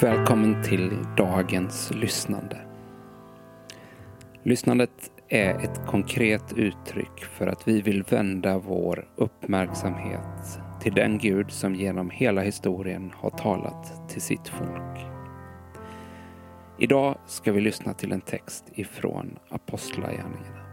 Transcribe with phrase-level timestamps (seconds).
[0.00, 2.58] Välkommen till dagens lyssnande.
[4.42, 11.50] Lyssnandet är ett konkret uttryck för att vi vill vända vår uppmärksamhet till den Gud
[11.50, 15.00] som genom hela historien har talat till sitt folk.
[16.78, 20.66] Idag ska vi lyssna till en text ifrån Apostlagärningarna.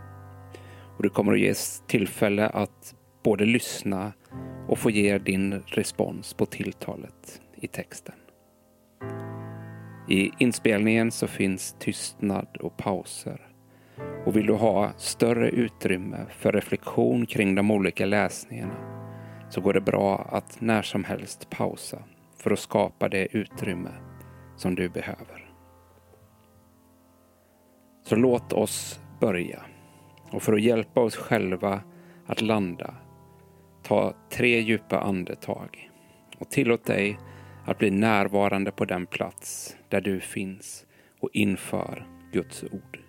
[0.98, 4.14] Och det kommer att ges tillfälle att både lyssna
[4.68, 8.16] och få ge din respons på tilltalet i texten.
[10.10, 13.48] I inspelningen så finns tystnad och pauser.
[14.26, 18.98] Och vill du ha större utrymme för reflektion kring de olika läsningarna
[19.50, 22.04] så går det bra att när som helst pausa
[22.38, 23.92] för att skapa det utrymme
[24.56, 25.52] som du behöver.
[28.04, 29.62] Så låt oss börja.
[30.32, 31.82] Och för att hjälpa oss själva
[32.26, 32.94] att landa,
[33.84, 35.90] ta tre djupa andetag
[36.40, 37.20] och tillåt dig
[37.68, 40.86] att bli närvarande på den plats där du finns
[41.20, 43.00] och inför Guds ord.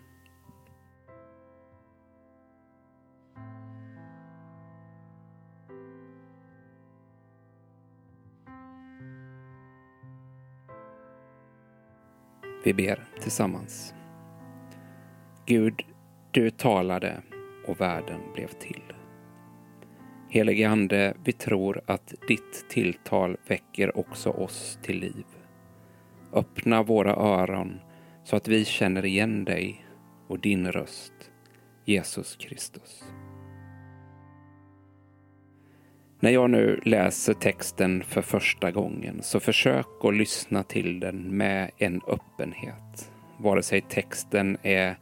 [12.65, 13.95] Vi ber tillsammans.
[15.47, 15.83] Gud,
[16.31, 17.23] du talade
[17.67, 18.88] och världen blev till.
[20.31, 25.25] Helige Ande, vi tror att ditt tilltal väcker också oss till liv.
[26.33, 27.81] Öppna våra öron
[28.25, 29.87] så att vi känner igen dig
[30.27, 31.13] och din röst,
[31.85, 33.05] Jesus Kristus.
[36.21, 41.71] När jag nu läser texten för första gången så försök att lyssna till den med
[41.79, 43.13] en öppenhet.
[43.39, 44.97] Vare sig texten är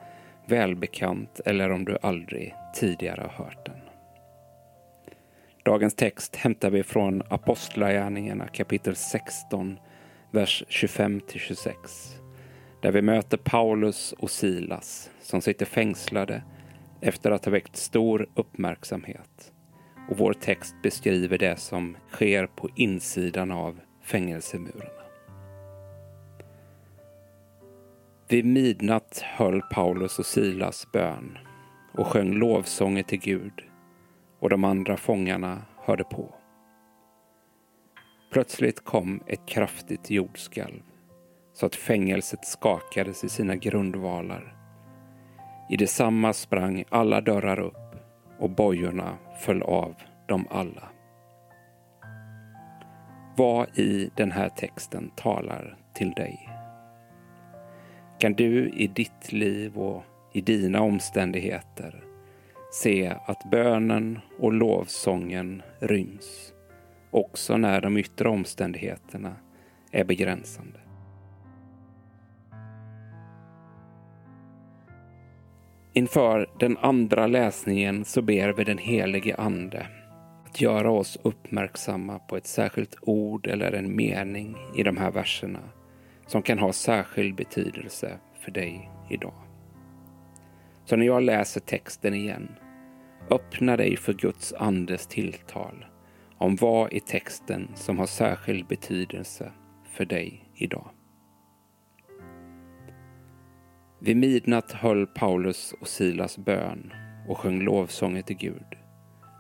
[0.49, 3.86] välbekant eller om du aldrig tidigare har hört den.
[5.67, 9.79] Dagens text hämtar vi från Apostlagärningarna kapitel 16,
[10.31, 11.75] vers 25-26.
[12.83, 16.43] Där vi möter Paulus och Silas som sitter fängslade
[17.01, 19.53] efter att ha väckt stor uppmärksamhet.
[20.11, 25.03] Och vår text beskriver det som sker på insidan av fängelsemurarna.
[28.29, 31.39] Vid midnatt höll Paulus och Silas bön
[31.93, 33.63] och sjöng lovsånger till Gud
[34.41, 36.35] och de andra fångarna hörde på.
[38.33, 40.83] Plötsligt kom ett kraftigt jordskalv
[41.53, 44.57] så att fängelset skakades i sina grundvalar.
[45.71, 47.97] I detsamma sprang alla dörrar upp
[48.39, 49.95] och bojorna föll av
[50.29, 50.89] dem alla.
[53.37, 56.49] Vad i den här texten talar till dig?
[58.19, 60.03] Kan du i ditt liv och
[60.33, 62.06] i dina omständigheter
[62.77, 66.53] se att bönen och lovsången ryms
[67.11, 69.37] också när de yttre omständigheterna
[69.91, 70.81] är begränsande.
[75.93, 79.87] Inför den andra läsningen så ber vi den helige Ande
[80.47, 85.61] att göra oss uppmärksamma på ett särskilt ord eller en mening i de här verserna
[86.27, 89.43] som kan ha särskild betydelse för dig idag.
[90.85, 92.49] Så när jag läser texten igen,
[93.31, 95.85] öppna dig för Guds andes tilltal
[96.39, 99.53] om vad i texten som har särskild betydelse
[99.85, 100.91] för dig idag.
[104.01, 106.93] Vid midnatt höll Paulus och Silas bön
[107.29, 108.77] och sjöng lovsånger till Gud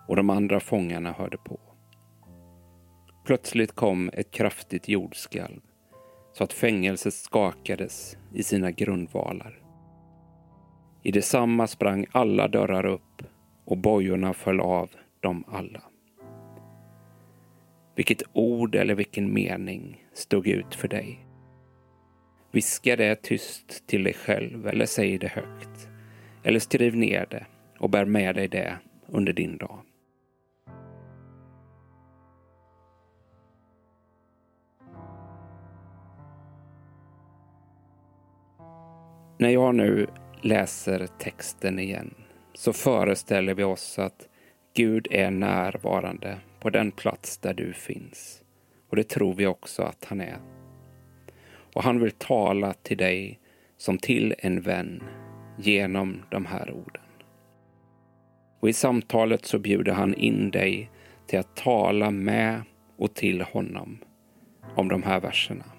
[0.09, 1.61] och de andra fångarna hörde på.
[3.25, 5.61] Plötsligt kom ett kraftigt jordskalv
[6.33, 9.63] så att fängelset skakades i sina grundvalar.
[11.03, 13.23] I detsamma sprang alla dörrar upp
[13.66, 14.91] och bojorna föll av
[15.21, 15.82] dem alla.
[17.94, 21.27] Vilket ord eller vilken mening stod ut för dig?
[22.50, 25.88] Viska det tyst till dig själv eller säg det högt.
[26.43, 27.46] Eller skriv ner det
[27.79, 29.79] och bär med dig det under din dag.
[39.38, 40.06] När jag nu
[40.43, 42.14] läser texten igen
[42.56, 44.29] så föreställer vi oss att
[44.75, 48.43] Gud är närvarande på den plats där du finns.
[48.91, 50.38] Och det tror vi också att han är.
[51.75, 53.41] Och han vill tala till dig
[53.76, 55.03] som till en vän
[55.58, 57.03] genom de här orden.
[58.61, 60.91] Och i samtalet så bjuder han in dig
[61.26, 62.62] till att tala med
[62.97, 63.99] och till honom
[64.76, 65.75] om de här verserna.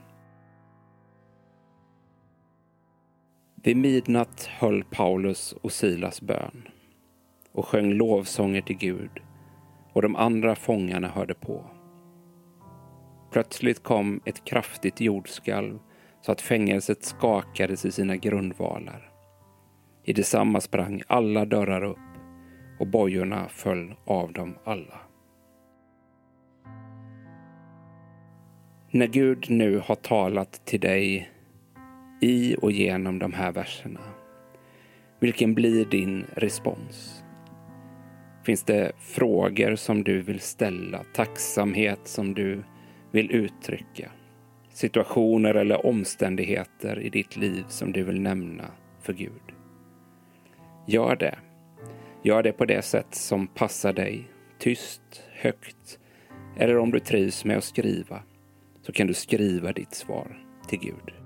[3.67, 6.67] Vid midnatt höll Paulus och Silas bön
[7.51, 9.09] och sjöng lovsånger till Gud
[9.93, 11.65] och de andra fångarna hörde på.
[13.31, 15.79] Plötsligt kom ett kraftigt jordskalv
[16.21, 19.11] så att fängelset skakades i sina grundvalar.
[20.03, 21.97] I detsamma sprang alla dörrar upp
[22.79, 24.99] och bojorna föll av dem alla.
[28.91, 31.36] När Gud nu har talat till dig
[32.21, 34.01] i och genom de här verserna,
[35.19, 37.23] vilken blir din respons?
[38.43, 42.63] Finns det frågor som du vill ställa, tacksamhet som du
[43.11, 44.11] vill uttrycka?
[44.69, 48.71] Situationer eller omständigheter i ditt liv som du vill nämna
[49.01, 49.53] för Gud?
[50.87, 51.37] Gör det.
[52.23, 54.23] Gör det på det sätt som passar dig.
[54.59, 55.99] Tyst, högt
[56.57, 58.23] eller om du trivs med att skriva
[58.81, 60.37] så kan du skriva ditt svar
[60.67, 61.16] till Gud.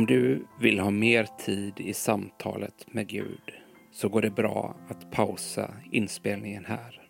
[0.00, 3.52] Om du vill ha mer tid i samtalet med Gud
[3.92, 7.02] så går det bra att pausa inspelningen här.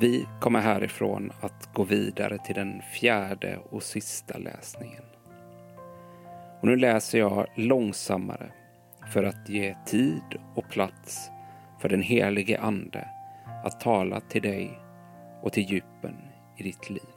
[0.00, 5.02] Vi kommer härifrån att gå vidare till den fjärde och sista läsningen.
[6.60, 8.50] Och nu läser jag långsammare
[9.12, 11.30] för att ge tid och plats
[11.80, 13.08] för den helige Ande
[13.64, 14.78] att tala till dig
[15.42, 16.16] och till djupen
[16.56, 17.16] i ditt liv.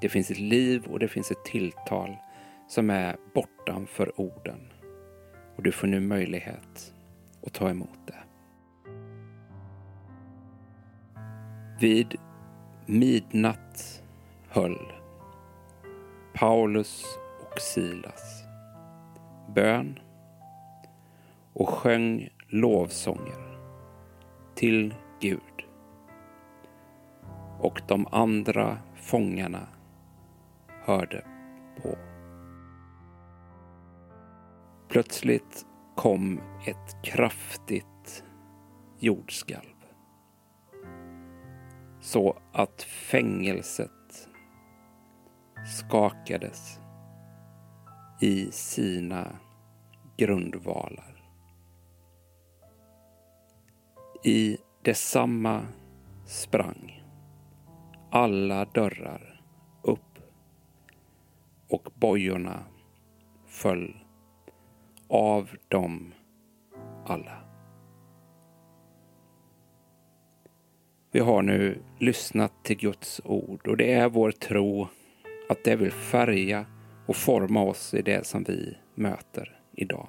[0.00, 2.16] Det finns ett liv och det finns ett tilltal
[2.70, 4.72] som är bortanför orden.
[5.56, 6.94] Och du får nu möjlighet
[7.46, 8.18] att ta emot det.
[11.80, 12.16] Vid
[12.86, 14.02] midnatt
[14.48, 14.92] höll
[16.34, 17.04] Paulus
[17.40, 18.44] och Silas
[19.54, 19.98] bön
[21.52, 23.58] och sjöng lovsånger
[24.54, 25.64] till Gud.
[27.58, 29.66] Och de andra fångarna
[30.84, 31.24] hörde
[31.82, 32.09] på.
[34.90, 35.66] Plötsligt
[35.96, 38.24] kom ett kraftigt
[38.98, 39.76] jordskalv.
[42.00, 44.28] Så att fängelset
[45.66, 46.80] skakades
[48.20, 49.38] i sina
[50.16, 51.32] grundvalar.
[54.24, 55.62] I detsamma
[56.26, 57.04] sprang
[58.10, 59.42] alla dörrar
[59.82, 60.18] upp
[61.68, 62.64] och bojorna
[63.46, 64.09] föll
[65.10, 66.14] av dem
[67.06, 67.38] alla.
[71.12, 74.88] Vi har nu lyssnat till Guds ord och det är vår tro
[75.48, 76.66] att det vill färga
[77.06, 80.08] och forma oss i det som vi möter idag.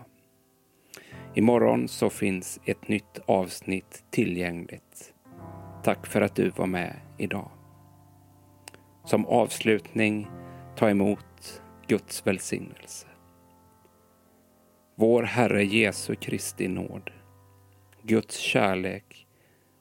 [1.34, 5.14] Imorgon så finns ett nytt avsnitt tillgängligt.
[5.84, 7.52] Tack för att du var med idag.
[9.06, 10.28] Som avslutning,
[10.76, 13.11] ta emot Guds välsignelse.
[15.02, 17.10] Vår Herre Jesu Kristi nåd,
[18.04, 19.28] Guds kärlek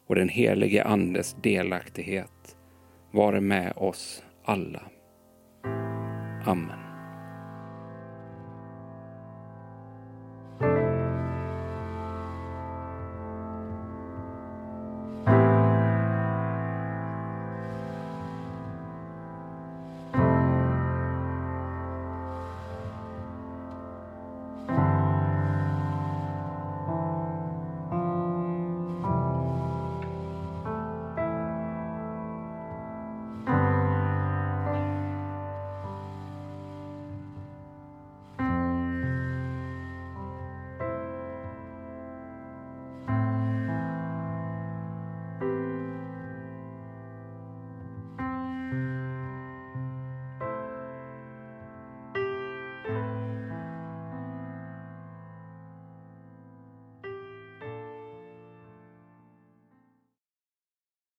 [0.06, 2.56] och den helige Andes delaktighet
[3.12, 4.82] vare med oss alla.
[6.44, 6.89] Amen.